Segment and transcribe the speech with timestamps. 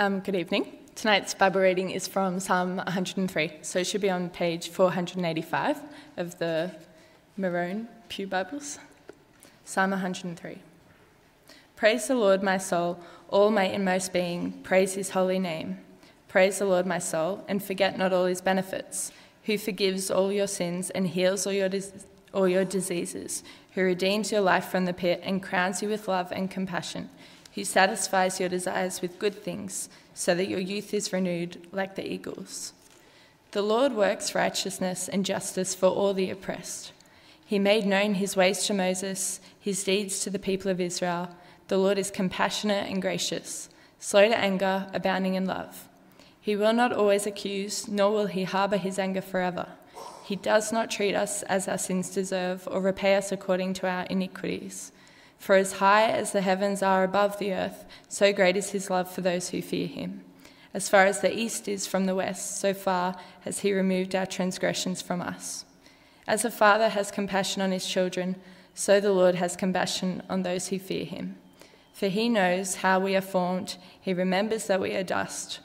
[0.00, 0.78] Um, good evening.
[0.94, 5.80] Tonight's Bible reading is from Psalm 103, so it should be on page 485
[6.16, 6.70] of the
[7.36, 8.78] Maroon Pew Bibles.
[9.64, 10.58] Psalm 103.
[11.74, 15.78] Praise the Lord, my soul, all my inmost being, praise his holy name.
[16.28, 19.10] Praise the Lord, my soul, and forget not all his benefits,
[19.46, 21.70] who forgives all your sins and heals all your,
[22.32, 23.42] all your diseases,
[23.72, 27.10] who redeems your life from the pit and crowns you with love and compassion,
[27.54, 32.10] who satisfies your desires with good things, so that your youth is renewed like the
[32.10, 32.72] eagles.
[33.52, 36.92] The Lord works righteousness and justice for all the oppressed.
[37.44, 41.30] He made known his ways to Moses, his deeds to the people of Israel.
[41.68, 45.88] The Lord is compassionate and gracious, slow to anger, abounding in love.
[46.40, 49.68] He will not always accuse, nor will he harbour his anger forever.
[50.24, 54.04] He does not treat us as our sins deserve, or repay us according to our
[54.04, 54.92] iniquities.
[55.38, 59.10] For as high as the heavens are above the earth, so great is his love
[59.10, 60.24] for those who fear him.
[60.74, 64.26] As far as the east is from the west, so far has he removed our
[64.26, 65.64] transgressions from us.
[66.26, 68.36] As a father has compassion on his children,
[68.74, 71.36] so the Lord has compassion on those who fear him.
[71.94, 75.60] For he knows how we are formed, he remembers that we are dust.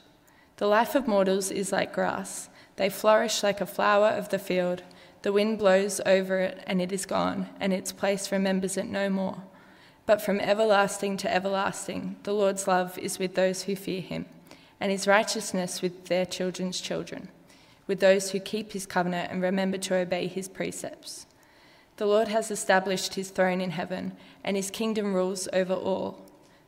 [0.58, 2.50] The life of mortals is like grass.
[2.78, 4.84] They flourish like a flower of the field.
[5.22, 9.10] The wind blows over it, and it is gone, and its place remembers it no
[9.10, 9.44] more.
[10.06, 14.26] But from everlasting to everlasting, the Lord's love is with those who fear him,
[14.80, 17.30] and his righteousness with their children's children,
[17.88, 21.26] with those who keep his covenant and remember to obey his precepts.
[21.98, 26.26] The Lord has established his throne in heaven, and his kingdom rules over all.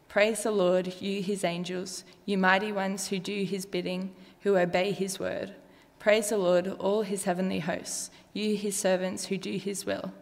[0.07, 4.91] Praise the Lord, you his angels, you mighty ones who do his bidding, who obey
[4.93, 5.53] his word.
[5.99, 10.13] Praise the Lord, all his heavenly hosts, you his servants who do his will.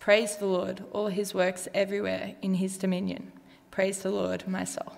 [0.00, 3.32] Praise the Lord, all his works everywhere in his dominion.
[3.70, 4.94] Praise the Lord, my soul.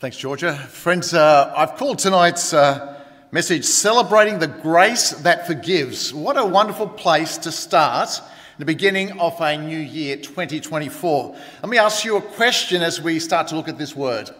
[0.00, 0.54] Thanks, Georgia.
[0.54, 6.12] Friends, uh, I've called tonight's uh, message Celebrating the Grace That Forgives.
[6.12, 8.20] What a wonderful place to start
[8.58, 11.36] the beginning of a new year, 2024.
[11.62, 14.30] Let me ask you a question as we start to look at this word.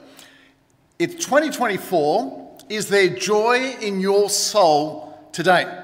[0.99, 2.59] It's 2024.
[2.69, 5.84] Is there joy in your soul today?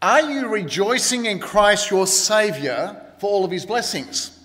[0.00, 4.38] Are you rejoicing in Christ your Saviour for all of his blessings?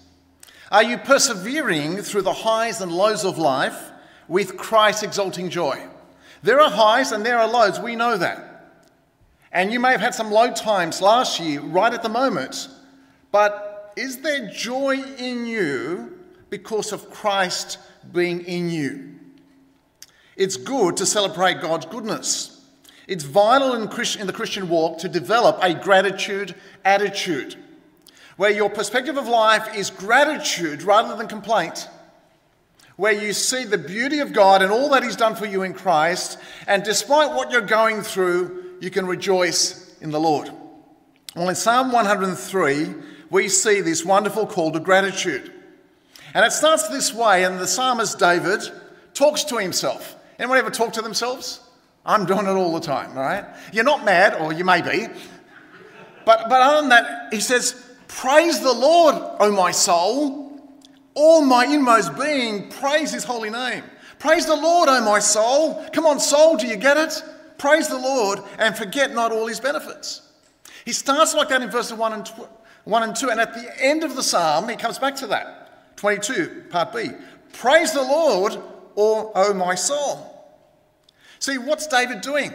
[0.72, 3.92] Are you persevering through the highs and lows of life
[4.28, 5.80] with Christ exalting joy?
[6.42, 8.82] There are highs and there are lows, we know that.
[9.52, 12.68] And you may have had some low times last year, right at the moment.
[13.32, 16.18] But is there joy in you
[16.50, 17.78] because of Christ
[18.12, 19.20] being in you?
[20.36, 22.53] It's good to celebrate God's goodness.
[23.08, 26.56] It's vital in, in the Christian walk to develop a gratitude
[26.86, 27.56] attitude
[28.38, 31.88] where your perspective of life is gratitude rather than complaint,
[32.96, 35.74] where you see the beauty of God and all that He's done for you in
[35.74, 40.50] Christ, and despite what you're going through, you can rejoice in the Lord.
[41.36, 42.94] Well, in Psalm 103,
[43.30, 45.52] we see this wonderful call to gratitude.
[46.34, 48.62] And it starts this way, and the psalmist David
[49.14, 50.16] talks to himself.
[50.40, 51.60] Anyone ever talk to themselves?
[52.06, 53.46] I'm doing it all the time, right?
[53.72, 55.08] You're not mad, or you may be.
[56.26, 60.42] But, but other than that, he says, Praise the Lord, O my soul.
[61.16, 63.84] All my inmost being, praise his holy name.
[64.20, 65.86] Praise the Lord, O my soul.
[65.94, 67.24] Come on, soul, do you get it?
[67.58, 70.22] Praise the Lord and forget not all his benefits.
[70.86, 72.50] He starts like that in verses 1 and, tw-
[72.84, 75.96] 1 and 2, and at the end of the psalm, he comes back to that.
[75.98, 77.10] 22, part B.
[77.54, 78.58] Praise the Lord,
[78.96, 80.33] or O my soul.
[81.44, 82.54] See, what's David doing?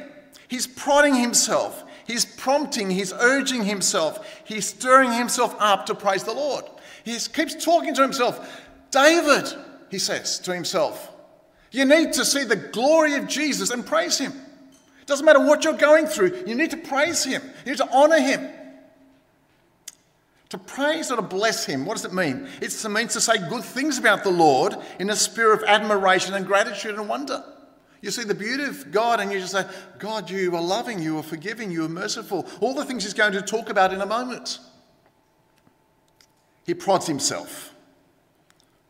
[0.48, 6.32] He's prodding himself, he's prompting, he's urging himself, he's stirring himself up to praise the
[6.32, 6.64] Lord.
[7.04, 8.62] He keeps talking to himself.
[8.90, 9.44] David,
[9.90, 11.12] he says to himself,
[11.70, 14.32] you need to see the glory of Jesus and praise him.
[14.32, 17.94] It Doesn't matter what you're going through, you need to praise Him, you need to
[17.94, 18.48] honor Him.
[20.48, 22.48] To praise or to bless Him, what does it mean?
[22.62, 26.46] It means to say good things about the Lord in a spirit of admiration and
[26.46, 27.44] gratitude and wonder.
[28.00, 29.64] You see the beauty of God and you just say,
[29.98, 32.46] God, you are loving, you are forgiving, you are merciful.
[32.60, 34.60] All the things He's going to talk about in a moment.
[36.64, 37.74] He prods Himself.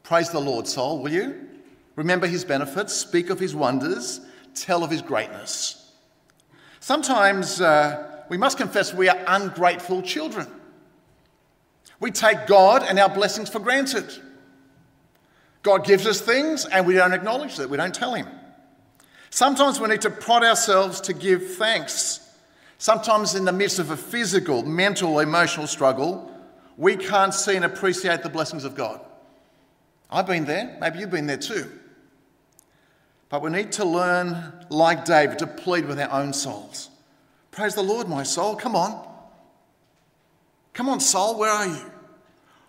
[0.02, 1.48] Praise the Lord, soul, will you?
[1.96, 4.20] Remember His benefits, speak of His wonders,
[4.54, 5.92] tell of His greatness.
[6.80, 10.46] Sometimes uh, we must confess we are ungrateful children.
[12.00, 14.10] We take God and our blessings for granted.
[15.62, 18.28] God gives us things and we don't acknowledge that, we don't tell Him.
[19.30, 22.28] Sometimes we need to prod ourselves to give thanks.
[22.78, 26.30] Sometimes, in the midst of a physical, mental, emotional struggle,
[26.76, 29.00] we can't see and appreciate the blessings of God.
[30.10, 31.70] I've been there, maybe you've been there too.
[33.28, 36.88] But we need to learn, like David, to plead with our own souls.
[37.50, 38.56] Praise the Lord, my soul.
[38.56, 39.06] Come on.
[40.72, 41.92] Come on, soul, where are you?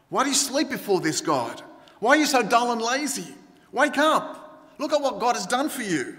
[0.09, 1.61] Why do you sleep before this God?
[1.99, 3.27] Why are you so dull and lazy?
[3.71, 4.73] Wake up.
[4.79, 6.17] Look at what God has done for you.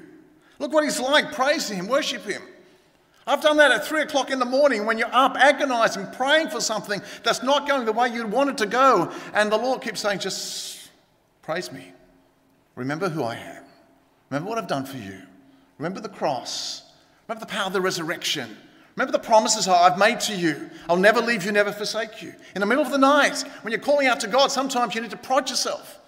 [0.60, 1.32] Look what He's like.
[1.32, 2.42] Praise Him, worship Him.
[3.26, 6.60] I've done that at three o'clock in the morning when you're up agonizing, praying for
[6.60, 9.12] something that's not going the way you want it to go.
[9.34, 10.90] And the Lord keeps saying, just
[11.42, 11.92] praise me.
[12.76, 13.64] Remember who I am.
[14.30, 15.20] Remember what I've done for you.
[15.78, 16.82] Remember the cross.
[17.26, 18.56] Remember the power of the resurrection.
[18.96, 20.68] Remember the promises I've made to you.
[20.88, 22.34] I'll never leave you, never forsake you.
[22.54, 25.10] In the middle of the night, when you're calling out to God, sometimes you need
[25.10, 26.00] to prod yourself.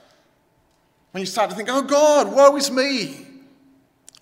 [1.13, 3.27] When you start to think, oh God, woe is me.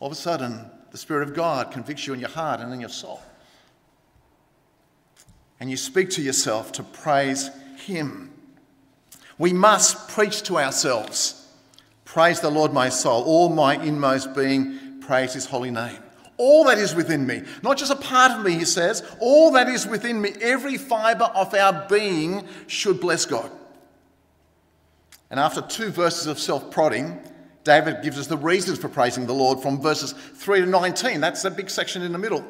[0.00, 2.80] All of a sudden, the Spirit of God convicts you in your heart and in
[2.80, 3.20] your soul.
[5.60, 8.32] And you speak to yourself to praise Him.
[9.38, 11.46] We must preach to ourselves.
[12.06, 13.22] Praise the Lord, my soul.
[13.24, 15.98] All my inmost being, praise His holy name.
[16.38, 19.68] All that is within me, not just a part of me, he says, all that
[19.68, 23.50] is within me, every fibre of our being should bless God.
[25.30, 27.20] And after two verses of self prodding,
[27.64, 31.20] David gives us the reasons for praising the Lord from verses 3 to 19.
[31.20, 32.44] That's the big section in the middle.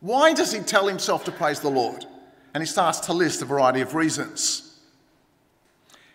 [0.00, 2.04] Why does he tell himself to praise the Lord?
[2.54, 4.80] And he starts to list a variety of reasons.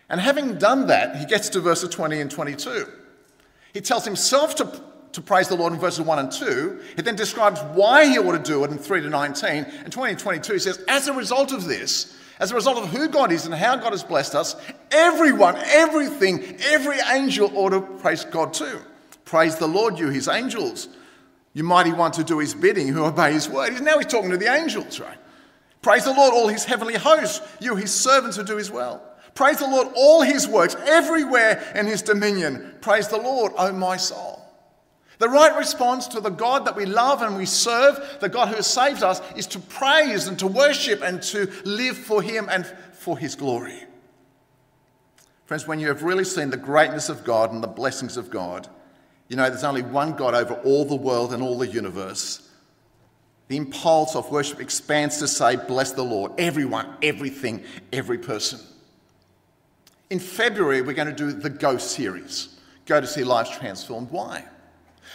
[0.08, 2.86] And having done that, he gets to verses 20 and 22.
[3.72, 6.82] He tells himself to, to praise the Lord in verses 1 and 2.
[6.96, 9.48] He then describes why he ought to do it in 3 to 19.
[9.84, 12.88] And 20 and 22, he says, As a result of this, as a result of
[12.90, 14.56] who God is and how God has blessed us,
[14.90, 18.80] everyone, everything, every angel ought to praise God too.
[19.24, 20.88] Praise the Lord, you, his angels.
[21.52, 23.80] You mighty one to do his bidding, who obey his word.
[23.80, 25.18] Now he's talking to the angels, right?
[25.82, 29.00] Praise the Lord, all his heavenly hosts, you, his servants who do his will.
[29.34, 32.74] Praise the Lord, all his works, everywhere in his dominion.
[32.80, 34.43] Praise the Lord, O my soul.
[35.18, 38.62] The right response to the God that we love and we serve, the God who
[38.62, 43.16] saved us, is to praise and to worship and to live for Him and for
[43.16, 43.84] His glory.
[45.46, 48.68] Friends, when you have really seen the greatness of God and the blessings of God,
[49.28, 52.50] you know there's only one God over all the world and all the universe.
[53.48, 57.62] The impulse of worship expands to say, Bless the Lord, everyone, everything,
[57.92, 58.58] every person.
[60.10, 62.54] In February, we're going to do the Go series
[62.86, 64.10] Go to see Lives Transformed.
[64.10, 64.44] Why?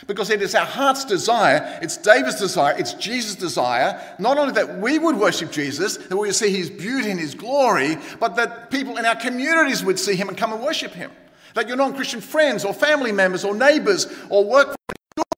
[0.08, 4.80] Because it is our heart's desire, it's David's desire, it's Jesus' desire, not only that
[4.80, 8.72] we would worship Jesus, that we would see his beauty and his glory, but that
[8.72, 11.12] people in our communities would see him and come and worship him.
[11.56, 14.76] That your non Christian friends or family members or neighbors or work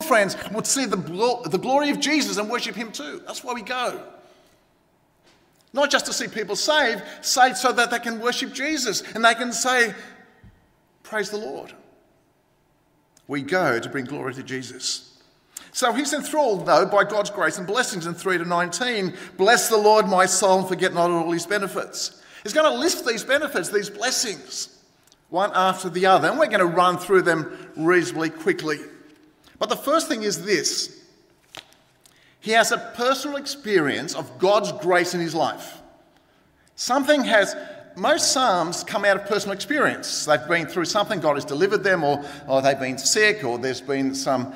[0.07, 0.97] friends would see the,
[1.49, 3.21] the glory of Jesus and worship him too.
[3.25, 4.03] That's why we go.
[5.73, 9.33] Not just to see people saved, saved so that they can worship Jesus and they
[9.33, 9.95] can say,
[11.03, 11.73] Praise the Lord
[13.31, 15.17] we go to bring glory to Jesus.
[15.71, 19.13] So he's enthralled, though, by God's grace and blessings in 3 to 19.
[19.37, 22.21] Bless the Lord, my soul, and forget not all his benefits.
[22.43, 24.83] He's going to list these benefits, these blessings,
[25.29, 28.79] one after the other, and we're going to run through them reasonably quickly.
[29.59, 31.01] But the first thing is this
[32.41, 35.77] he has a personal experience of God's grace in his life.
[36.75, 37.55] Something has
[37.95, 40.25] most Psalms come out of personal experience.
[40.25, 43.81] They've been through something, God has delivered them, or, or they've been sick, or there's
[43.81, 44.53] been some,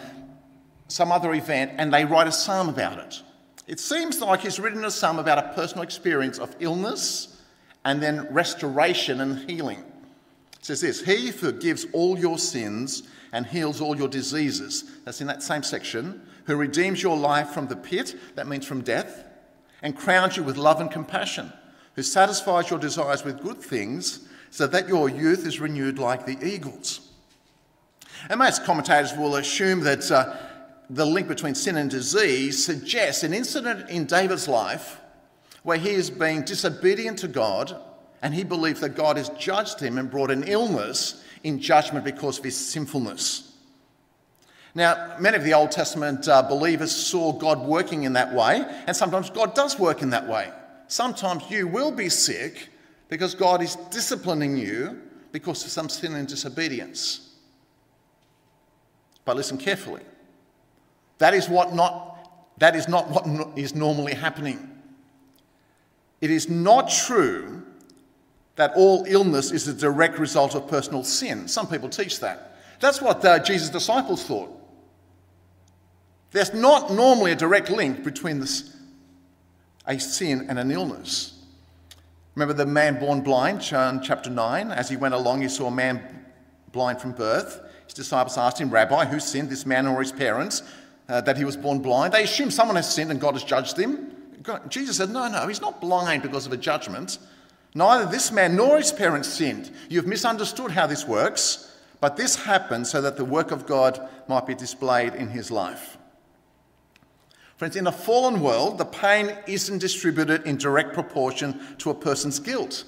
[0.88, 3.22] some other event, and they write a psalm about it.
[3.68, 7.42] It seems like he's written a psalm about a personal experience of illness
[7.84, 9.80] and then restoration and healing.
[10.54, 14.92] It says this He forgives all your sins and heals all your diseases.
[15.04, 16.22] That's in that same section.
[16.46, 19.26] Who redeems your life from the pit, that means from death,
[19.82, 21.52] and crowns you with love and compassion
[21.96, 26.38] who satisfies your desires with good things, so that your youth is renewed like the
[26.46, 27.12] eagles.
[28.30, 30.36] And most commentators will assume that uh,
[30.90, 35.00] the link between sin and disease suggests an incident in David's life
[35.64, 37.76] where he is being disobedient to God
[38.22, 42.38] and he believes that God has judged him and brought an illness in judgment because
[42.38, 43.54] of his sinfulness.
[44.74, 48.96] Now, many of the Old Testament uh, believers saw God working in that way, and
[48.96, 50.52] sometimes God does work in that way
[50.88, 52.70] sometimes you will be sick
[53.10, 55.02] because God is disciplining you
[55.32, 57.34] because of some sin and disobedience.
[59.26, 60.04] But listen carefully.
[61.18, 64.72] That is, what not, that is not what is normally happening.
[66.22, 67.64] It is not true
[68.56, 71.48] that all illness is a direct result of personal sin.
[71.48, 72.58] Some people teach that.
[72.80, 74.52] That's what uh, Jesus' disciples thought.
[76.32, 78.75] There's not normally a direct link between this,
[79.88, 81.34] a sin and an illness.
[82.36, 84.72] Remember the man born blind, John chapter 9?
[84.72, 86.26] As he went along, he saw a man
[86.72, 87.62] blind from birth.
[87.86, 90.64] His disciples asked him, Rabbi, who sinned, this man or his parents,
[91.08, 92.14] uh, that he was born blind?
[92.14, 94.12] They assume someone has sinned and God has judged him.
[94.44, 97.20] God, Jesus said, No, no, he's not blind because of a judgment.
[97.74, 99.72] Neither this man nor his parents sinned.
[99.90, 104.46] You've misunderstood how this works, but this happened so that the work of God might
[104.46, 105.95] be displayed in his life.
[107.58, 112.40] Friends, in a fallen world, the pain isn't distributed in direct proportion to a person's
[112.40, 112.84] guilt.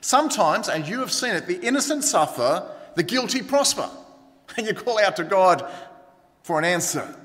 [0.00, 3.90] Sometimes, and you have seen it, the innocent suffer, the guilty prosper.
[4.56, 5.68] And you call out to God
[6.42, 7.16] for an answer.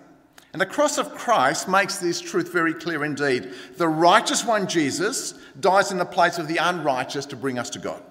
[0.51, 3.53] And the cross of Christ makes this truth very clear indeed.
[3.77, 7.79] The righteous one, Jesus, dies in the place of the unrighteous to bring us to
[7.79, 8.01] God.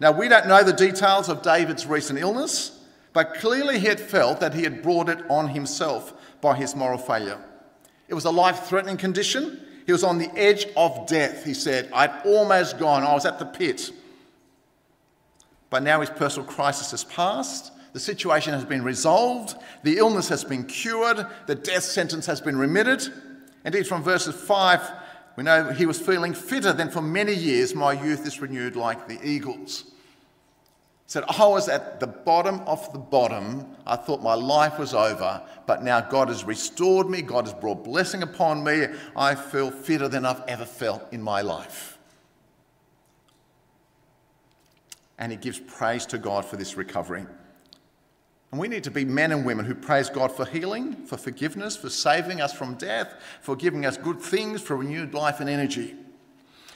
[0.00, 2.80] Now, we don't know the details of David's recent illness,
[3.12, 6.98] but clearly he had felt that he had brought it on himself by his moral
[6.98, 7.38] failure.
[8.10, 9.60] It was a life threatening condition.
[9.86, 11.88] He was on the edge of death, he said.
[11.92, 13.92] I'd almost gone, I was at the pit.
[15.70, 17.72] But now his personal crisis has passed.
[17.92, 19.54] The situation has been resolved.
[19.84, 21.24] The illness has been cured.
[21.46, 23.02] The death sentence has been remitted.
[23.64, 24.90] Indeed, from verses 5,
[25.36, 27.74] we know he was feeling fitter than for many years.
[27.74, 29.84] My youth is renewed like the eagles
[31.10, 33.66] said, I was at the bottom of the bottom.
[33.84, 37.20] I thought my life was over, but now God has restored me.
[37.20, 38.86] God has brought blessing upon me.
[39.16, 41.98] I feel fitter than I've ever felt in my life.
[45.18, 47.26] And he gives praise to God for this recovery.
[48.52, 51.76] And we need to be men and women who praise God for healing, for forgiveness,
[51.76, 55.96] for saving us from death, for giving us good things, for renewed life and energy.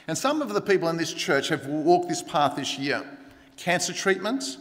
[0.08, 3.06] And some of the people in this church have walked this path this year
[3.56, 4.58] cancer treatment,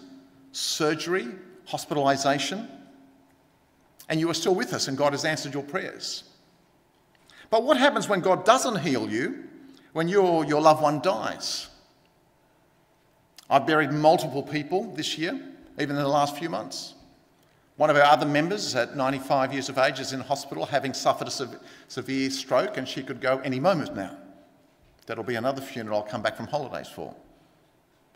[0.51, 1.27] surgery,
[1.65, 2.67] hospitalization,
[4.09, 6.23] and you are still with us and God has answered your prayers.
[7.50, 9.43] But what happens when God doesn't heal you,
[9.93, 11.69] when your, your loved one dies?
[13.50, 15.39] I've buried multiple people this year,
[15.79, 16.95] even in the last few months.
[17.75, 21.27] One of our other members, at 95 years of age, is in hospital having suffered
[21.27, 24.17] a sev- severe stroke, and she could go any moment now.
[25.05, 27.15] That'll be another funeral I'll come back from holidays for.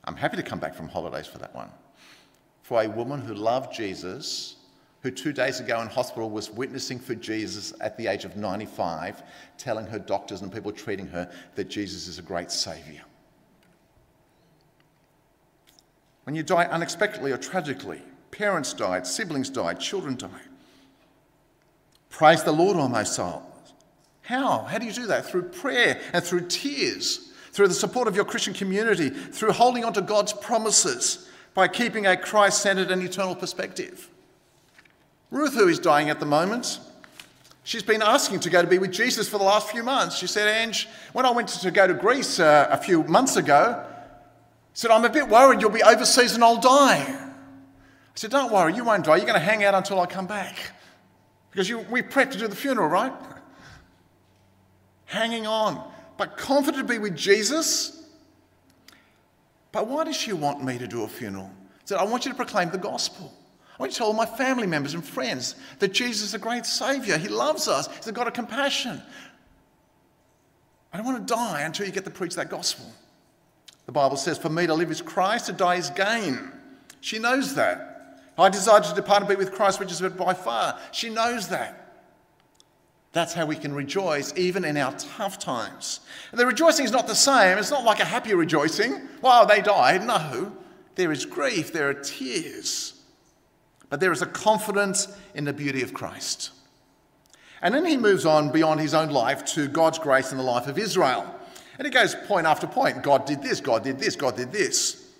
[0.07, 1.69] I'm happy to come back from holidays for that one.
[2.63, 4.55] For a woman who loved Jesus,
[5.01, 9.21] who two days ago in hospital was witnessing for Jesus at the age of 95,
[9.57, 13.03] telling her doctors and people treating her that Jesus is a great saviour.
[16.23, 20.31] When you die unexpectedly or tragically, parents died, siblings died, children died.
[22.09, 23.43] Praise the Lord, O my soul.
[24.21, 24.63] How?
[24.63, 25.25] How do you do that?
[25.25, 27.26] Through prayer and through tears
[27.57, 32.05] through the support of your Christian community, through holding on to God's promises, by keeping
[32.05, 34.11] a Christ centered and eternal perspective.
[35.31, 36.79] Ruth, who is dying at the moment,
[37.63, 40.17] she's been asking to go to be with Jesus for the last few months.
[40.17, 43.83] She said, Ange, when I went to go to Greece uh, a few months ago,
[44.73, 47.07] said, I'm a bit worried you'll be overseas and I'll die.
[47.09, 47.33] I
[48.13, 49.15] said, Don't worry, you won't die.
[49.15, 50.73] You're going to hang out until I come back.
[51.49, 53.13] Because you, we prepped to do the funeral, right?
[55.05, 58.03] Hanging on but confident to be with Jesus.
[59.71, 61.51] But why does she want me to do a funeral?
[61.81, 63.33] She said, I want you to proclaim the gospel.
[63.77, 66.39] I want you to tell all my family members and friends that Jesus is a
[66.39, 67.17] great Saviour.
[67.17, 67.87] He loves us.
[67.95, 69.01] He's a God of compassion.
[70.91, 72.85] I don't want to die until you get to preach that gospel.
[73.85, 76.51] The Bible says, For me to live is Christ, to die is gain.
[77.01, 77.93] She knows that.
[78.37, 80.79] I desire to depart and be with Christ, which is by far.
[80.91, 81.86] She knows that.
[83.17, 86.01] That's how we can rejoice even in our tough times.
[86.29, 87.57] And the rejoicing is not the same.
[87.57, 89.09] It's not like a happy rejoicing.
[89.23, 90.05] Wow, they died.
[90.05, 90.55] No.
[90.93, 92.93] There is grief, there are tears.
[93.89, 96.51] But there is a confidence in the beauty of Christ.
[97.59, 100.67] And then he moves on beyond his own life to God's grace in the life
[100.67, 101.25] of Israel.
[101.79, 105.11] And he goes point after point God did this, God did this, God did this.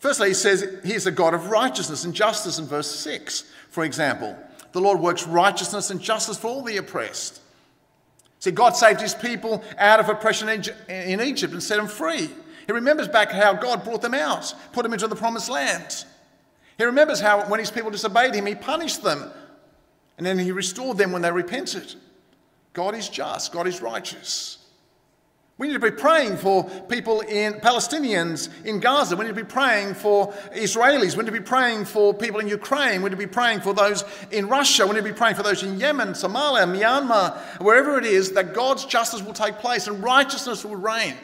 [0.00, 4.36] Firstly, he says he's a God of righteousness and justice in verse 6, for example.
[4.72, 7.40] The Lord works righteousness and justice for all the oppressed.
[8.38, 10.48] See, God saved his people out of oppression
[10.88, 12.28] in Egypt and set them free.
[12.66, 16.04] He remembers back how God brought them out, put them into the promised land.
[16.78, 19.30] He remembers how when his people disobeyed him, he punished them.
[20.16, 21.94] And then he restored them when they repented.
[22.72, 24.58] God is just, God is righteous.
[25.58, 29.16] We need to be praying for people in Palestinians in Gaza.
[29.16, 31.14] We need to be praying for Israelis.
[31.14, 33.02] We need to be praying for people in Ukraine.
[33.02, 34.86] We need to be praying for those in Russia.
[34.86, 38.54] We need to be praying for those in Yemen, Somalia, Myanmar, wherever it is, that
[38.54, 41.14] God's justice will take place and righteousness will reign.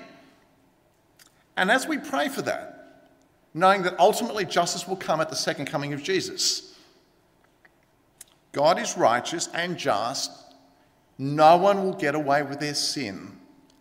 [1.56, 3.06] And as we pray for that,
[3.54, 6.76] knowing that ultimately justice will come at the second coming of Jesus,
[8.52, 10.30] God is righteous and just.
[11.16, 13.38] No one will get away with their sin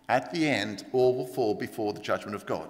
[0.09, 2.69] At the end, all will fall before the judgment of God.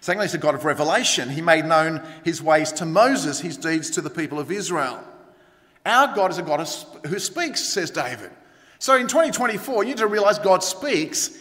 [0.00, 1.28] Secondly, he's a God of revelation.
[1.28, 5.02] He made known his ways to Moses, his deeds to the people of Israel.
[5.84, 6.66] Our God is a God
[7.06, 8.30] who speaks, says David.
[8.78, 11.38] So in 2024, you need to realize God speaks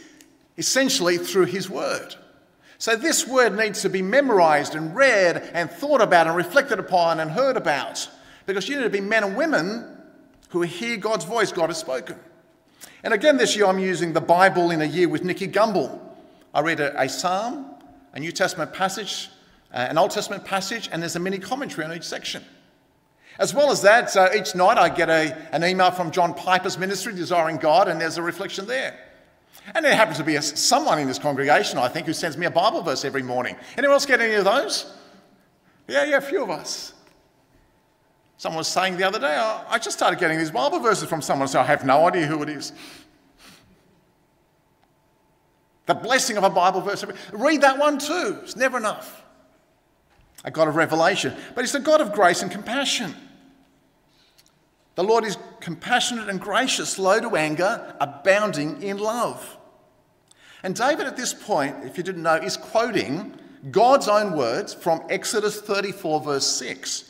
[0.58, 2.16] essentially through his word.
[2.78, 7.20] So this word needs to be memorized and read and thought about and reflected upon
[7.20, 8.10] and heard about
[8.46, 9.98] because you need to be men and women
[10.50, 12.18] who hear God's voice God has spoken.
[13.04, 16.00] And again, this year I'm using the Bible in a year with Nicky Gumbel.
[16.54, 17.66] I read a, a psalm,
[18.14, 19.30] a New Testament passage,
[19.74, 22.44] uh, an Old Testament passage, and there's a mini commentary on each section.
[23.38, 26.78] As well as that, uh, each night I get a, an email from John Piper's
[26.78, 29.00] ministry, Desiring God, and there's a reflection there.
[29.74, 32.48] And there happens to be a, someone in this congregation, I think, who sends me
[32.48, 33.56] a Bible verse every morning.
[33.78, 34.92] Anyone else get any of those?
[35.88, 36.94] Yeah, yeah, a few of us.
[38.40, 41.50] Someone was saying the other day, I just started getting these Bible verses from someone,
[41.50, 42.72] so I have no idea who it is.
[45.88, 47.04] The blessing of a Bible verse.
[47.34, 48.40] Read that one too.
[48.42, 49.26] It's never enough.
[50.46, 53.14] A God of revelation, but He's a God of grace and compassion.
[54.96, 59.58] The Lord is compassionate and gracious, slow to anger, abounding in love.
[60.64, 63.38] And David, at this point, if you didn't know, is quoting
[63.70, 67.09] God's own words from Exodus 34, verse 6.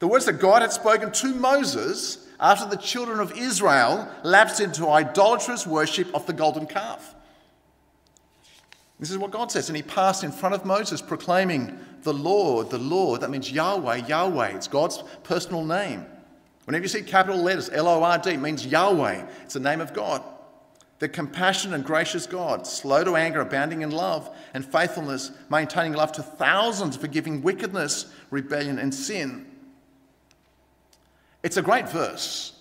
[0.00, 4.88] The words that God had spoken to Moses after the children of Israel lapsed into
[4.88, 7.14] idolatrous worship of the golden calf.
[8.98, 9.68] This is what God says.
[9.68, 13.20] And he passed in front of Moses, proclaiming, The Lord, the Lord.
[13.20, 14.48] That means Yahweh, Yahweh.
[14.48, 16.06] It's God's personal name.
[16.64, 19.26] Whenever you see capital letters, L O R D, means Yahweh.
[19.42, 20.22] It's the name of God.
[20.98, 26.12] The compassionate and gracious God, slow to anger, abounding in love and faithfulness, maintaining love
[26.12, 29.49] to thousands, forgiving wickedness, rebellion, and sin.
[31.42, 32.52] It's a great verse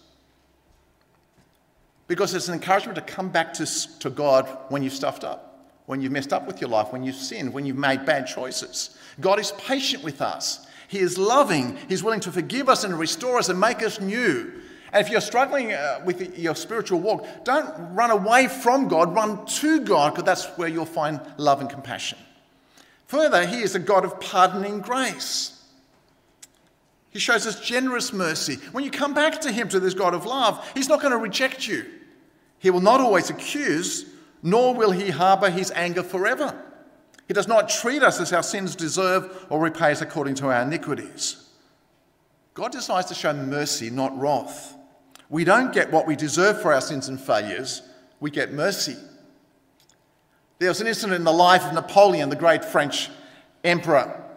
[2.08, 3.66] because it's an encouragement to come back to,
[4.00, 7.16] to God when you've stuffed up, when you've messed up with your life, when you've
[7.16, 8.98] sinned, when you've made bad choices.
[9.20, 10.66] God is patient with us.
[10.88, 11.78] He is loving.
[11.88, 14.52] He's willing to forgive us and restore us and make us new.
[14.92, 19.46] And if you're struggling uh, with your spiritual walk, don't run away from God, run
[19.46, 22.18] to God, because that's where you'll find love and compassion.
[23.06, 25.59] Further, He is a God of pardoning grace.
[27.12, 28.56] He shows us generous mercy.
[28.72, 31.18] When you come back to Him, to this God of love, He's not going to
[31.18, 31.86] reject you.
[32.60, 34.06] He will not always accuse,
[34.44, 36.54] nor will He harbour His anger forever.
[37.28, 40.64] He does not treat us as our sins deserve or repay us according to our
[40.64, 41.48] iniquities.
[42.54, 44.76] God decides to show mercy, not wrath.
[45.30, 47.84] We don't get what we deserve for our sins and failures,
[48.20, 48.98] we get mercy.
[50.58, 53.10] There was an incident in the life of Napoleon, the great French
[53.64, 54.29] emperor.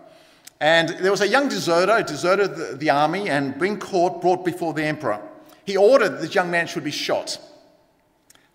[0.62, 4.44] And there was a young deserter who deserted the, the army and, being caught, brought
[4.44, 5.20] before the emperor.
[5.64, 7.36] He ordered that this young man should be shot.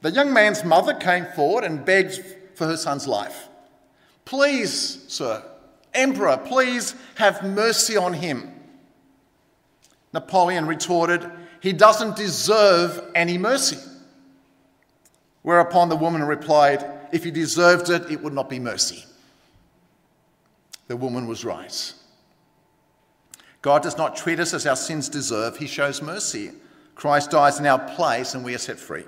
[0.02, 2.24] The young man's mother came forward and begged
[2.56, 3.50] for her son's life.
[4.24, 5.44] Please, sir,
[5.94, 8.54] Emperor, please have mercy on him.
[10.14, 13.80] Napoleon retorted, He doesn't deserve any mercy.
[15.42, 19.04] Whereupon the woman replied, If he deserved it, it would not be mercy.
[20.88, 21.94] The woman was right.
[23.62, 26.52] God does not treat us as our sins deserve, He shows mercy.
[26.96, 29.04] Christ dies in our place and we are set free.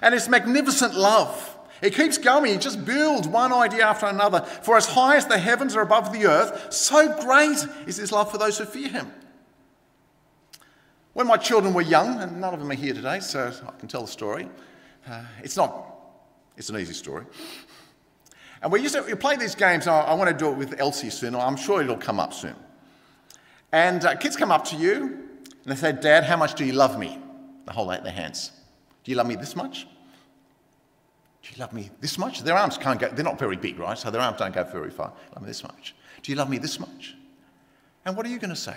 [0.00, 2.52] And it's magnificent love It keeps going.
[2.52, 4.40] He just builds one idea after another.
[4.40, 8.30] For as high as the heavens are above the earth, so great is his love
[8.30, 9.10] for those who fear him.
[11.12, 13.88] When my children were young, and none of them are here today, so I can
[13.88, 14.48] tell the story.
[15.06, 15.92] Uh, it's not,
[16.56, 17.24] it's an easy story.
[18.62, 20.80] And we used to we play these games, I, I, want to do it with
[20.80, 22.54] Elsie soon, I'm sure it'll come up soon.
[23.72, 26.72] And uh, kids come up to you and they say, Dad, how much do you
[26.72, 27.18] love me?
[27.66, 28.52] They hold out their hands.
[29.02, 29.86] Do you love me this much?
[31.42, 32.42] Do you love me this much?
[32.42, 33.98] Their arms can't go, they're not very big, right?
[33.98, 35.12] So their arms don't go very far.
[35.34, 35.96] Love me this much.
[36.22, 37.16] Do you love me this much?
[38.04, 38.76] And what are you going to say?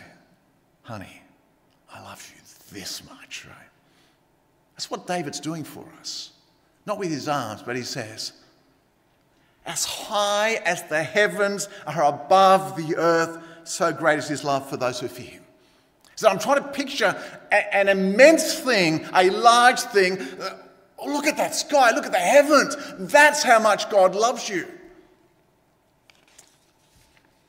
[0.81, 1.21] Honey,
[1.93, 3.69] I love you this much, right?
[4.73, 6.31] That's what David's doing for us.
[6.87, 8.33] Not with his arms, but he says,
[9.65, 14.77] As high as the heavens are above the earth, so great is his love for
[14.77, 15.43] those who fear him.
[16.15, 17.15] So I'm trying to picture
[17.51, 20.19] an immense thing, a large thing,
[20.97, 22.75] Oh, look at that sky, look at the heavens.
[22.97, 24.67] That's how much God loves you.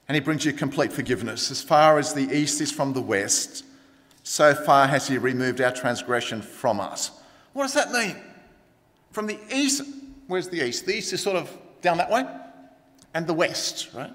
[0.09, 1.50] And He brings you complete forgiveness.
[1.50, 3.64] As far as the east is from the west,
[4.22, 7.11] so far has He removed our transgression from us.
[7.52, 8.16] What does that mean?
[9.12, 9.83] From the east,
[10.26, 10.87] where's the east?
[10.87, 12.26] The east is sort of down that way,
[13.14, 14.12] and the west, right?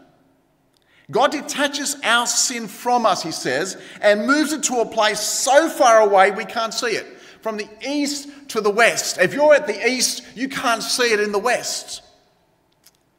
[1.09, 5.67] God detaches our sin from us, he says, and moves it to a place so
[5.67, 7.05] far away we can't see it.
[7.41, 9.17] from the east to the west.
[9.17, 12.01] If you're at the east, you can't see it in the west.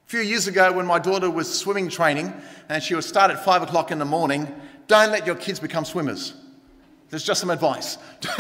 [0.07, 2.33] A few years ago, when my daughter was swimming training
[2.69, 4.53] and she would start at five o'clock in the morning,
[4.87, 6.35] don't let your kids become swimmers.
[7.13, 7.99] There's just some advice.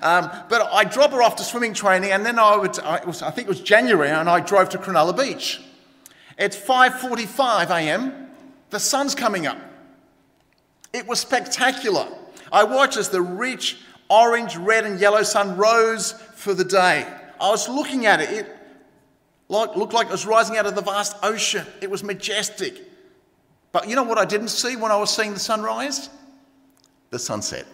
[0.00, 3.20] um, but I drop her off to swimming training, and then I would, I, was,
[3.20, 5.60] I think it was January, and I drove to Cronulla Beach.
[6.38, 8.28] It's 5:45 a.m.
[8.70, 9.58] The sun's coming up.
[10.92, 12.06] It was spectacular.
[12.52, 17.04] I watched as the rich orange, red, and yellow sun rose for the day.
[17.40, 18.30] I was looking at it.
[18.30, 18.56] It
[19.48, 21.66] looked like it was rising out of the vast ocean.
[21.80, 22.82] It was majestic.
[23.72, 26.08] But you know what I didn't see when I was seeing the sunrise?
[27.10, 27.66] The sunset.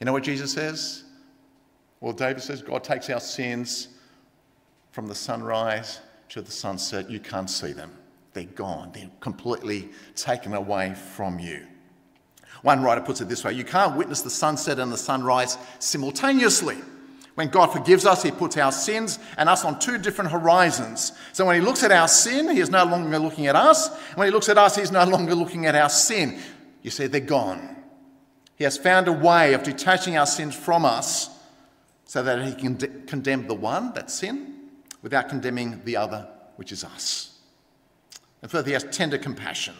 [0.00, 1.04] You know what Jesus says?
[2.00, 3.88] Well, David says God takes our sins
[4.92, 7.10] from the sunrise to the sunset.
[7.10, 7.92] You can't see them,
[8.32, 11.66] they're gone, they're completely taken away from you.
[12.62, 16.76] One writer puts it this way you can't witness the sunset and the sunrise simultaneously.
[17.34, 21.12] When God forgives us, He puts our sins and us on two different horizons.
[21.32, 23.94] So when He looks at our sin, He is no longer looking at us.
[24.14, 26.38] When He looks at us, He's no longer looking at our sin.
[26.82, 27.73] You see, they're gone.
[28.64, 31.28] He has found a way of detaching our sins from us
[32.06, 34.54] so that He can de- condemn the one, that sin,
[35.02, 37.38] without condemning the other, which is us.
[38.40, 39.74] And further, He has tender compassion.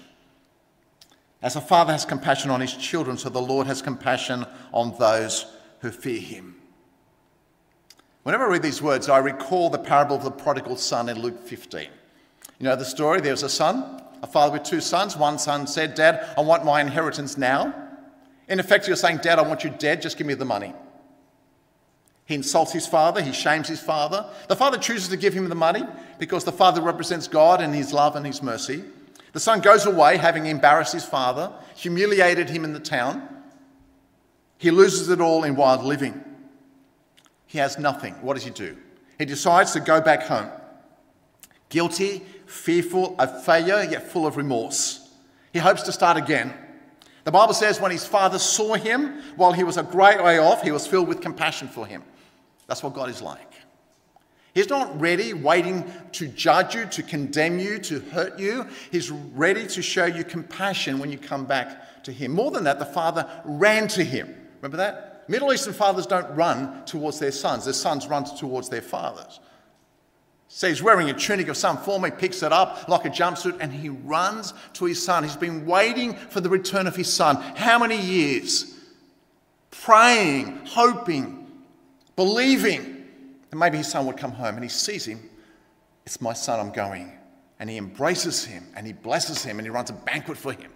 [1.41, 5.47] As a father has compassion on his children, so the Lord has compassion on those
[5.79, 6.57] who fear Him.
[8.23, 11.41] Whenever I read these words, I recall the parable of the prodigal son in Luke
[11.41, 11.89] 15.
[12.59, 13.23] You know the story?
[13.23, 15.17] There was a son, a father with two sons.
[15.17, 17.84] One son said, Dad, I want my inheritance now.
[18.49, 20.75] In effect, you're saying, Dad, I want you dead, just give me the money.
[22.27, 24.27] He insults his father, he shames his father.
[24.49, 25.85] The father chooses to give him the money
[26.19, 28.83] because the father represents God and his love and his mercy.
[29.33, 33.29] The son goes away, having embarrassed his father, humiliated him in the town.
[34.59, 36.23] He loses it all in wild living.
[37.47, 38.15] He has nothing.
[38.23, 38.77] What does he do?
[39.19, 40.51] He decides to go back home.
[41.69, 45.11] Guilty, fearful of failure, yet full of remorse.
[45.53, 46.55] He hopes to start again.
[47.25, 50.63] The Bible says when his father saw him while he was a great way off,
[50.63, 52.03] he was filled with compassion for him.
[52.67, 53.53] That's what God is like.
[54.55, 58.69] He's not ready, waiting to judge you, to condemn you, to hurt you.
[58.93, 62.33] He's ready to show you compassion when you come back to him.
[62.33, 64.33] More than that, the father ran to him.
[64.63, 65.25] Remember that?
[65.29, 69.41] Middle Eastern fathers don't run towards their sons, their sons run towards their fathers.
[70.57, 73.57] So he's wearing a tunic of some form, he picks it up like a jumpsuit
[73.59, 75.25] and he runs to his son.
[75.25, 77.39] He's been waiting for the return of his son.
[77.57, 78.73] How many years?
[79.73, 81.51] Praying, hoping,
[82.15, 83.05] believing
[83.51, 85.29] that maybe his son would come home and he sees him.
[86.07, 87.11] It's my son, I'm going.
[87.59, 90.71] And he embraces him and he blesses him and he runs a banquet for him.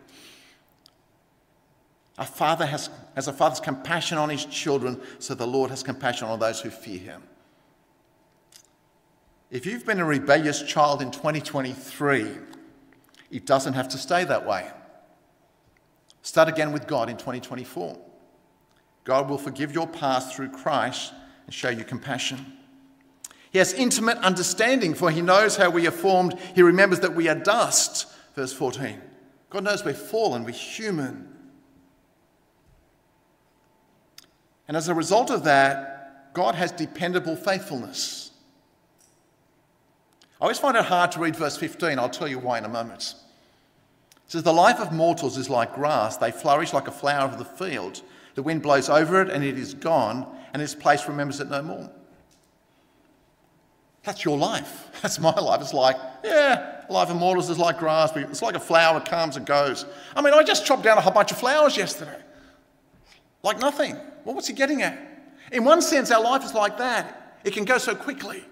[2.19, 6.27] A father has, as a father's compassion on his children, so the Lord has compassion
[6.27, 7.23] on those who fear him.
[9.51, 12.27] If you've been a rebellious child in 2023,
[13.31, 14.69] it doesn't have to stay that way.
[16.21, 17.99] Start again with God in 2024.
[19.05, 21.15] God will forgive your past through Christ
[21.47, 22.59] and show you compassion.
[23.51, 26.39] He has intimate understanding, for he knows how we are formed.
[26.55, 28.07] He remembers that we are dust.
[28.35, 29.01] Verse 14.
[29.49, 31.27] God knows we're fallen, we're human.
[34.67, 38.28] And as a result of that, God has dependable faithfulness.
[40.41, 41.99] I always find it hard to read verse 15.
[41.99, 43.15] I'll tell you why in a moment.
[44.13, 47.39] It says, The life of mortals is like grass, they flourish like a flower of
[47.39, 48.03] the field.
[48.35, 51.61] The wind blows over it, and it is gone, and its place remembers it no
[51.61, 51.91] more.
[54.05, 54.89] That's your life.
[55.03, 55.61] That's my life.
[55.61, 58.17] It's like, yeah, life of mortals is like grass.
[58.17, 59.87] It's like a flower, it comes and goes.
[60.15, 62.17] I mean, I just chopped down a whole bunch of flowers yesterday.
[63.43, 63.97] Like nothing.
[64.25, 64.99] Well, what's he getting at?
[65.51, 67.39] In one sense, our life is like that.
[67.45, 68.45] It can go so quickly.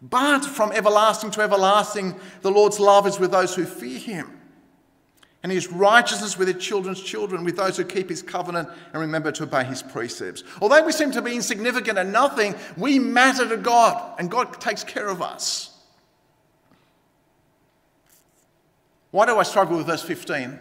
[0.00, 4.38] But from everlasting to everlasting, the Lord's love is with those who fear him.
[5.42, 9.30] And his righteousness with his children's children, with those who keep his covenant and remember
[9.32, 10.42] to obey his precepts.
[10.60, 14.82] Although we seem to be insignificant and nothing, we matter to God, and God takes
[14.82, 15.76] care of us.
[19.10, 20.58] Why do I struggle with verse 15?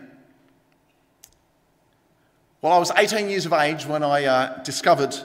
[2.61, 5.15] Well, I was 18 years of age when I uh, discovered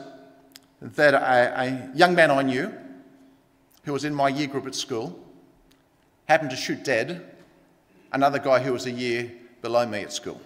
[0.81, 2.73] that a, a young man I knew,
[3.85, 5.19] who was in my year group at school,
[6.27, 7.33] happened to shoot dead
[8.13, 10.41] another guy who was a year below me at school.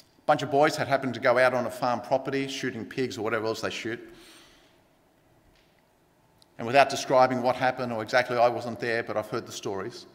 [0.00, 3.16] A bunch of boys had happened to go out on a farm property shooting pigs
[3.16, 4.00] or whatever else they shoot.
[6.58, 10.06] And without describing what happened or exactly, I wasn't there, but I've heard the stories.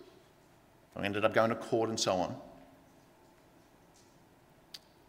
[0.96, 2.36] I ended up going to court and so on.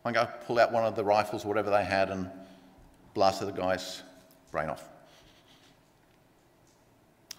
[0.05, 2.31] Going to pull out one of the rifles whatever they had and
[3.14, 4.03] blasted the guy's
[4.50, 4.88] brain off.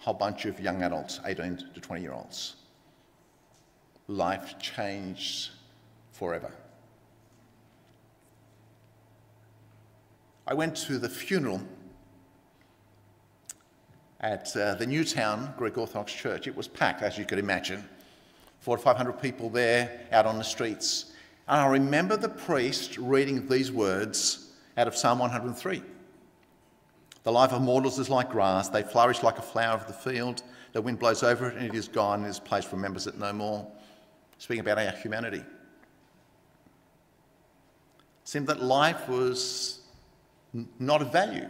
[0.06, 2.54] Whole bunch of young adults, 18 to 20 year olds.
[4.06, 5.50] Life changed
[6.12, 6.52] forever.
[10.46, 11.60] I went to the funeral
[14.20, 16.46] at uh, the Newtown Greek Orthodox Church.
[16.46, 17.82] It was packed, as you could imagine.
[18.60, 21.14] Four to 500 people there out on the streets.
[21.48, 25.82] And I remember the priest reading these words out of Psalm 103.
[27.26, 30.44] The life of mortals is like grass, they flourish like a flower of the field.
[30.74, 33.66] The wind blows over it and it is gone, and place remembers it no more.
[34.38, 35.38] Speaking about our humanity.
[35.38, 35.44] It
[38.22, 39.80] seemed that life was
[40.78, 41.48] not of value.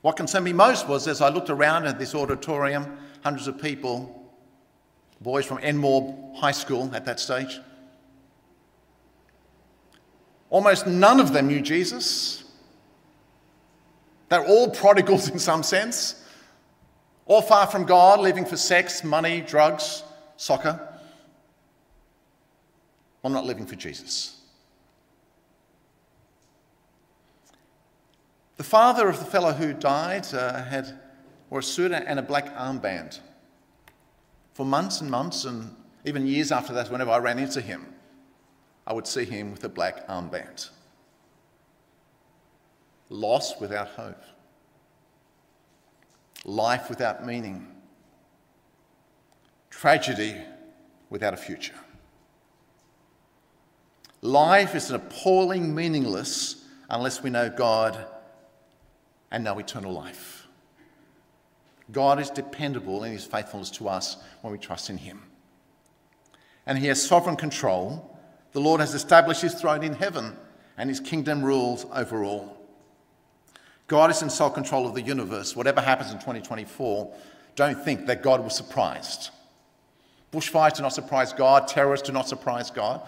[0.00, 4.26] What concerned me most was as I looked around at this auditorium, hundreds of people,
[5.20, 7.60] boys from Enmore High School at that stage.
[10.48, 12.41] Almost none of them knew Jesus.
[14.32, 16.24] They're all prodigals in some sense,
[17.26, 20.02] all far from God, living for sex, money, drugs,
[20.38, 20.80] soccer.
[23.22, 24.40] I'm not living for Jesus.
[28.56, 30.98] The father of the fellow who died uh, had
[31.50, 33.20] wore a suit and a black armband.
[34.54, 37.84] For months and months, and even years after that, whenever I ran into him,
[38.86, 40.70] I would see him with a black armband.
[43.12, 44.22] Lost without hope.
[46.46, 47.68] Life without meaning.
[49.68, 50.34] Tragedy
[51.10, 51.74] without a future.
[54.22, 58.02] Life is an appalling meaningless unless we know God
[59.30, 60.48] and know eternal life.
[61.90, 65.22] God is dependable in his faithfulness to us when we trust in him.
[66.64, 68.18] And he has sovereign control.
[68.52, 70.34] The Lord has established his throne in heaven,
[70.78, 72.61] and his kingdom rules over all.
[73.92, 75.54] God is in sole control of the universe.
[75.54, 77.14] Whatever happens in 2024,
[77.56, 79.28] don't think that God was surprised.
[80.32, 83.06] Bushfires do not surprise God, terrorists do not surprise God.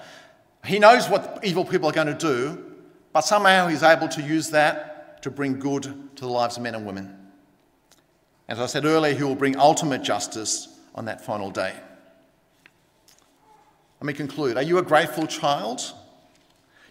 [0.66, 2.62] He knows what evil people are going to do,
[3.14, 5.84] but somehow he's able to use that to bring good
[6.16, 7.16] to the lives of men and women.
[8.46, 11.72] As I said earlier, he will bring ultimate justice on that final day.
[14.02, 14.58] Let me conclude.
[14.58, 15.80] Are you a grateful child?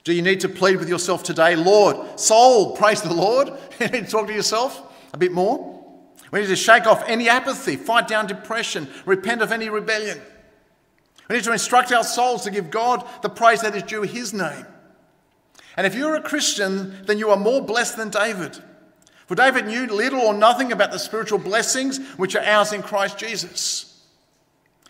[0.04, 3.50] Do you need to plead with yourself today, Lord, soul, praise the Lord?
[3.80, 4.82] you need to talk to yourself
[5.14, 5.82] a bit more.
[6.32, 10.20] We need to shake off any apathy, fight down depression, repent of any rebellion.
[11.30, 14.34] We need to instruct our souls to give God the praise that is due his
[14.34, 14.66] name.
[15.78, 18.58] And if you're a Christian, then you are more blessed than David.
[19.28, 23.18] For David knew little or nothing about the spiritual blessings which are ours in Christ
[23.18, 23.93] Jesus.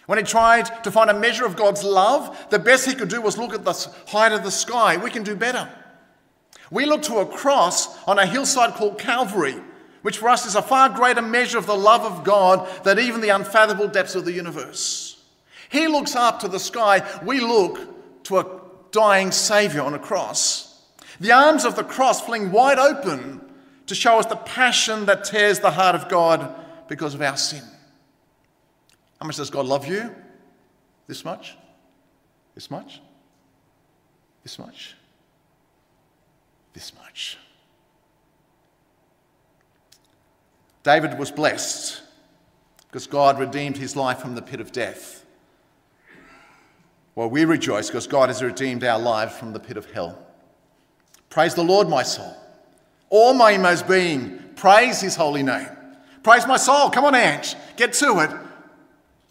[0.05, 3.21] When he tried to find a measure of God's love, the best he could do
[3.21, 3.73] was look at the
[4.07, 4.97] height of the sky.
[4.97, 5.69] We can do better.
[6.71, 9.55] We look to a cross on a hillside called Calvary,
[10.01, 13.21] which for us is a far greater measure of the love of God than even
[13.21, 15.23] the unfathomable depths of the universe.
[15.69, 18.61] He looks up to the sky, we look to a
[18.91, 20.81] dying Saviour on a cross.
[21.19, 23.41] The arms of the cross fling wide open
[23.87, 26.53] to show us the passion that tears the heart of God
[26.87, 27.63] because of our sin.
[29.19, 30.13] How much does God love you?
[31.07, 31.55] This much?
[32.55, 33.01] This much?
[34.43, 34.95] This much?
[36.73, 37.37] This much.
[40.83, 42.01] David was blessed
[42.87, 45.25] because God redeemed his life from the pit of death.
[47.15, 50.17] Well, we rejoice because God has redeemed our lives from the pit of hell.
[51.29, 52.35] Praise the Lord, my soul.
[53.09, 55.69] All my inmost being, praise his holy name.
[56.23, 56.89] Praise my soul.
[56.89, 58.31] Come on, Ange, get to it.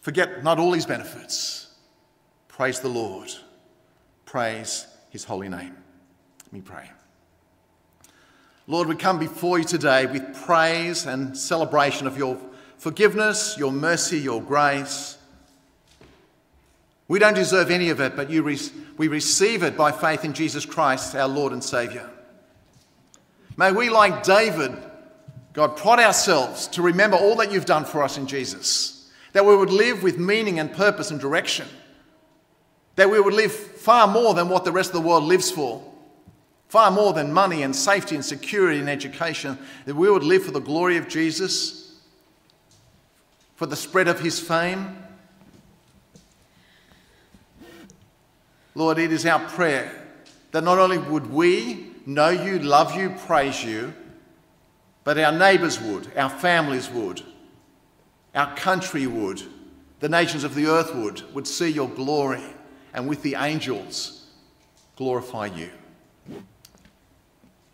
[0.03, 1.69] Forget not all his benefits.
[2.49, 3.31] Praise the Lord.
[4.25, 5.77] Praise his holy name.
[6.45, 6.91] Let me pray.
[8.67, 12.37] Lord, we come before you today with praise and celebration of your
[12.79, 15.19] forgiveness, your mercy, your grace.
[17.07, 18.59] We don't deserve any of it, but re-
[18.97, 22.11] we receive it by faith in Jesus Christ, our Lord and Saviour.
[23.57, 24.77] May we, like David,
[25.53, 29.02] God, prod ourselves to remember all that you've done for us in Jesus,
[29.33, 31.67] that we would live with meaning and purpose and direction,
[32.97, 35.83] that we would live far more than what the rest of the world lives for,
[36.69, 40.51] far more than money and safety and security and education, that we would live for
[40.51, 42.01] the glory of Jesus,
[43.57, 44.99] for the spread of his fame.
[48.75, 49.91] Lord, it is our prayer
[50.53, 53.95] that not only would we know you, love you, praise you,
[55.05, 57.23] but our neighbours would, our families would,
[58.35, 59.43] our country would,
[60.01, 62.43] the nations of the earth would, would see your glory
[62.95, 64.27] and with the angels
[64.97, 65.71] glorify you.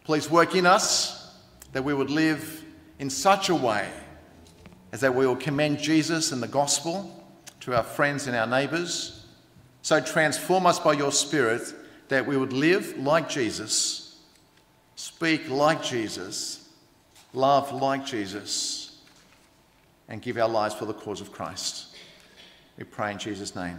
[0.04, 1.34] Please work in us
[1.72, 2.64] that we would live
[2.98, 3.88] in such a way
[4.92, 7.24] as that we will commend Jesus and the gospel
[7.60, 9.26] to our friends and our neighbours.
[9.82, 11.74] So transform us by your Spirit
[12.08, 14.18] that we would live like Jesus,
[14.96, 16.68] speak like Jesus,
[17.34, 18.87] love like Jesus,
[20.08, 21.96] and give our lives for the cause of Christ.
[22.76, 23.78] We pray in Jesus' name.